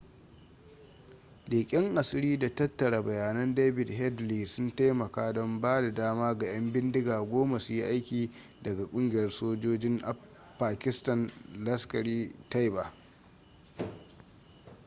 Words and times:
leƙen 1.47 1.95
asiri 1.97 2.39
da 2.39 2.55
tattara 2.55 3.01
bayannan 3.01 3.55
david 3.55 3.89
headley 3.89 4.45
sun 4.45 4.75
taimaka 4.75 5.33
don 5.33 5.61
ba 5.61 5.81
da 5.81 5.91
dama 5.93 6.33
ga 6.37 6.45
'yan 6.47 6.73
bindiga 6.73 7.19
10 7.21 7.59
su 7.59 7.73
yi 7.73 7.83
aiki 7.83 8.31
daga 8.63 8.85
kungiyar 8.85 9.31
sojojin 9.31 10.01
pakistan 10.59 11.31
laskhar-e-taiba 11.63 12.93